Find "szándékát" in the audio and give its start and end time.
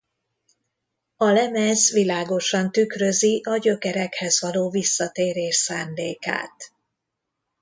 5.55-6.71